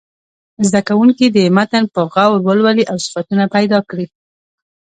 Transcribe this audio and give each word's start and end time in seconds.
زده 0.67 0.81
کوونکي 0.89 1.25
دې 1.35 1.45
متن 1.57 1.83
په 1.93 2.01
غور 2.11 2.37
ولولي 2.45 2.83
او 2.91 2.97
صفتونه 3.05 3.43
پیدا 3.55 3.79
کړي. 3.89 4.05